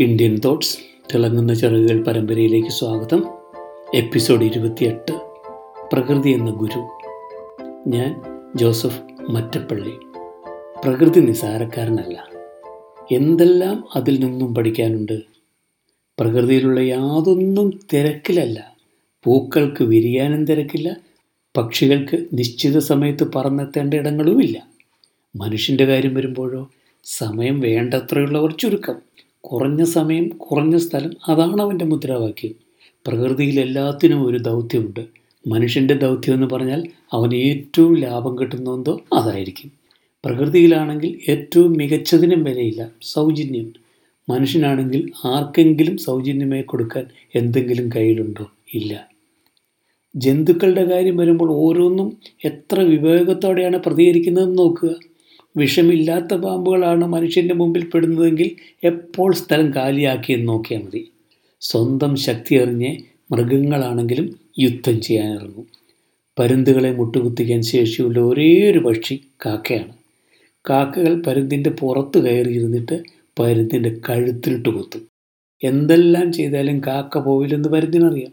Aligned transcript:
Indian 0.00 0.38
thoughts 0.44 0.78
തിളങ്ങുന്ന 1.14 1.54
ചിറകുകൾ 1.54 2.02
പരമ്പരയിലേക്ക് 2.02 2.68
സ്വാഗതം. 2.68 3.24
എപ്പിസോഡ് 3.94 4.44
ഇരുപത്തിയെട്ട് 4.44 5.12
പ്രകൃതി 5.92 6.30
എന്ന 6.30 6.50
ഗുരു. 6.50 6.98
ഞാൻ 7.86 8.22
ജോസഫ് 8.56 9.00
മറ്റപ്പള്ളി. 9.30 9.90
പ്രകൃതി 10.84 11.20
നിസാരക്കാരനല്ല. 11.20 12.28
എന്തെല്ലാം 13.12 13.84
അതിൽ 13.96 14.20
നിന്നും 14.24 14.54
പഠിക്കാനുണ്ട്? 14.54 15.20
പ്രകൃതിയിലുള്ള 16.20 16.80
യാതൊന്നും 16.80 17.80
തിരക്കിലല്ല. 17.92 18.76
പൂക്കൾക്ക് 19.24 19.84
വിരിയാനും 19.84 20.44
തിരക്കില്ല. 20.44 20.96
പക്ഷികൾക്ക് 21.56 22.26
നിശ്ചിത 22.32 22.78
സമയത്ത് 22.78 23.32
പറന്നെത്തേണ്ട 23.34 23.94
ഇടങ്ങളുമില്ല. 23.94 24.66
മനുഷ്യന്റെ 25.36 25.84
കാര്യം 25.84 26.14
വരുമ്പോഴോ 26.14 26.70
സമയം 27.04 27.60
വേണ്ടത്രയുള്ളവർ 27.60 28.54
ചുരുക്കം. 28.60 29.13
കുറഞ്ഞ 29.44 29.84
സമയം 29.84 30.28
കുറഞ്ഞ 30.28 30.76
സ്ഥലം 30.76 31.10
അതാണ് 31.28 31.62
അവന്റെ 31.62 31.84
മുദ്രാവാക്യം. 31.84 32.54
പ്രകൃതിയിൽ 33.06 33.60
എല്ലാത്തിനും 33.60 34.26
ഒരു 34.26 34.38
ദൗത്യമുണ്ട്. 34.38 35.06
മനുഷ്യന്റെ 35.46 35.94
ദൗത്യം 35.94 36.34
എന്ന് 36.34 36.46
പറഞ്ഞാൽ 36.46 36.88
അവൻ 37.12 37.34
ഏറ്റവും 37.34 37.96
ലാഭം 37.96 38.38
കിട്ടുന്നതെന്തോ 38.38 39.00
അതായിരിക്കും 39.12 39.72
പ്രകൃതിയിലാണെങ്കിൽ 40.24 41.20
ഏറ്റവും 41.28 41.72
മികച്ചതിനും 41.72 42.44
വിലയില്ല 42.44 42.90
സൗജന്യം. 43.02 43.72
മനുഷ്യനാണെങ്കിൽ 44.28 45.12
ആർക്കെങ്കിലും 45.24 45.96
സൗജന്യമായി 45.96 46.62
കൊടുക്കാൻ 46.62 47.06
എന്തെങ്കിലും 47.34 47.90
കയ്യിലുണ്ടോ? 47.96 48.50
ഇല്ല. 48.74 49.08
ജന്തുക്കളുടെ 50.16 50.84
കാര്യം 50.84 51.16
വരുമ്പോൾ 51.16 51.50
ഓരോന്നും 51.50 52.16
എത്ര 52.44 52.80
വിവേകത്തോടെയാണ് 52.80 53.76
പ്രതികരിക്കുന്നതെന്ന് 53.76 54.58
നോക്കുക. 54.58 54.90
വിഷമില്ലാത്ത 55.56 56.34
പാമ്പുകളാണ് 56.34 57.04
മനുഷ്യന്റെ 57.04 57.54
മുമ്പിൽ 57.54 57.84
പെടുന്നതെങ്കിൽ 57.84 58.50
എപ്പോൾ 58.84 59.34
സ്ഥലം 59.34 59.74
കാലിയാക്കിയെന്ന് 59.74 60.48
നോക്കിയാൽ 60.48 60.82
മതി. 60.82 61.12
സ്വന്തം 61.60 62.16
ശക്തി 62.16 62.54
എറിഞ്ഞ് 62.54 62.96
മൃഗങ്ങളാണെങ്കിലും 63.32 64.38
യുദ്ധം 64.58 65.00
ചെയ്യാനിറങ്ങും. 65.00 65.66
പരുന്തുകളെ 66.38 66.92
മുട്ടുകുത്തിക്കാൻ 66.92 67.62
ശേഷിയുള്ള 67.62 68.20
ഒരേ 68.20 68.70
ഒരു 68.70 68.78
പക്ഷി 68.78 69.20
കാക്കയാണ്. 69.46 69.92
കാക്കകൾ 70.70 71.22
പരുന്തിന്റെ 71.22 71.70
പുറത്ത് 71.70 72.18
കയറിയിരുന്നിട്ട് 72.18 73.02
പരുന്തിന്റെ 73.38 73.96
കഴുത്തിലിട്ട് 74.10 74.68
കുത്തും. 74.68 75.08
എന്തെല്ലാം 75.64 76.32
ചെയ്താലും 76.32 76.80
കാക്ക 76.86 77.18
പോവില്ലെന്ന് 77.18 77.68
പരുന്തിനറിയാം. 77.68 78.32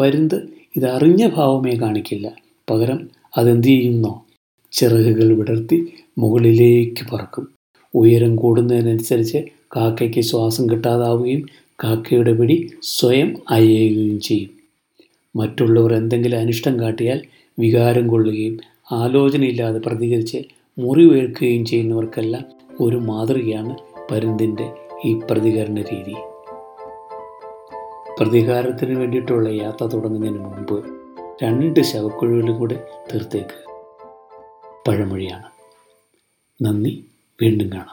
പരുന്ത് 0.00 0.48
ഇതറിഞ്ഞ 0.76 1.28
ഭാവമേ 1.28 1.72
കാണിക്കില്ല. 1.80 2.36
പകരം 2.70 3.10
അതെന്ത് 3.36 3.66
ചെയ്യുന്നോ? 3.66 4.25
ചിറകുകൾ 4.72 5.36
വിടർത്തി 5.36 5.92
മുകളിലേക്ക് 6.18 7.06
പറക്കും. 7.12 7.46
ഉയരം 7.94 8.36
കൂടുന്നതിനനുസരിച്ച് 8.36 9.38
കാക്കയ്ക്ക് 9.76 10.20
ശ്വാസം 10.20 10.70
കിട്ടാതാവുകയും 10.70 11.46
കാക്കയുടെ 11.84 12.32
പിടി 12.32 12.70
സ്വയം 12.82 13.36
അയയുകയും 13.50 14.20
ചെയ്യും. 14.20 14.50
മറ്റുള്ളവർ 15.36 15.94
എന്തെങ്കിലും 15.94 16.38
അനിഷ്ടം 16.38 16.80
കാട്ടിയാൽ 16.80 17.20
വികാരം 17.58 18.08
കൊള്ളുകയും 18.08 18.58
ആലോചനയില്ലാതെ 18.92 19.78
പ്രതികരിച്ച് 19.78 20.44
മുറിവേൽക്കുകയും 20.78 21.64
ചെയ്യുന്നവർക്കെല്ലാം 21.64 22.44
ഒരു 22.80 22.96
മാതൃകയാണ് 22.96 23.76
പരുന്തിന്റെ 24.10 24.70
ഈ 25.04 25.14
പ്രതികരണ 25.14 25.80
രീതി. 25.80 26.14
പ്രതികാരത്തിന് 28.20 28.98
വേണ്ടിയിട്ടുള്ള 28.98 29.48
യാത്ര 29.48 29.84
തുടങ്ങുന്നതിന് 29.84 30.38
മുമ്പ് 30.38 30.84
രണ്ട് 31.42 31.80
ശവക്കുഴികളും 31.80 32.58
കൂടെ 32.58 32.84
തീർത്തേക്ക്. 33.14 33.65
പഴമൊഴിയാണ്. 34.88 35.50
നന്ദി 36.64 37.04
വീണ്ടും 37.42 37.72
കാണാം. 37.72 37.86